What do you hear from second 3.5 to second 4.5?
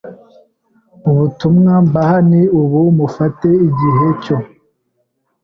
igihe cyo